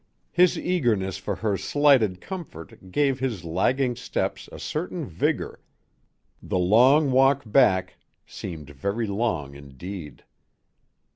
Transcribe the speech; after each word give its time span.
His 0.31 0.57
eagerness 0.57 1.17
for 1.19 1.35
her 1.35 1.55
slighted 1.57 2.21
comfort 2.21 2.91
gave 2.91 3.19
his 3.19 3.43
lagging 3.45 3.95
steps 3.95 4.49
a 4.51 4.57
certain 4.57 5.05
vigor, 5.05 5.59
the 6.41 6.57
long 6.57 7.11
walk 7.11 7.43
back 7.45 7.97
seemed 8.25 8.71
very 8.71 9.05
long, 9.05 9.53
indeed. 9.53 10.23